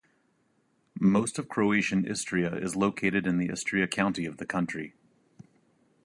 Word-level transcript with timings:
Most 0.99 1.37
of 1.37 1.47
Croatian 1.47 2.07
Istria 2.07 2.55
is 2.55 2.75
located 2.75 3.27
in 3.27 3.37
the 3.37 3.49
Istria 3.51 3.85
County 3.87 4.25
of 4.25 4.37
the 4.37 4.47
country. 4.47 4.95